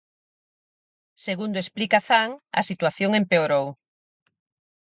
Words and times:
Segundo 1.25 1.57
explica 1.59 1.99
Zan, 2.07 2.29
a 2.59 2.61
situación 2.69 3.11
empeorou. 3.21 3.65